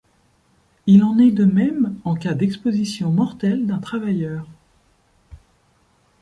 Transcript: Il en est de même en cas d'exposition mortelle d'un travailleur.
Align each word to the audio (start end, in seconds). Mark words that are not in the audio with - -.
Il 0.87 1.03
en 1.03 1.19
est 1.19 1.29
de 1.29 1.45
même 1.45 2.01
en 2.05 2.15
cas 2.15 2.33
d'exposition 2.33 3.11
mortelle 3.11 3.67
d'un 3.67 3.77
travailleur. 3.77 4.47